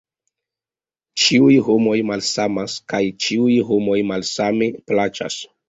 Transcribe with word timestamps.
Ĉiuj 1.23 1.57
homoj 1.67 1.93
malsamas, 2.13 2.79
kaj 2.95 3.03
ĉiuj 3.27 3.61
homoj 3.71 4.01
malsame 4.15 4.75
plaĉas. 4.89 5.43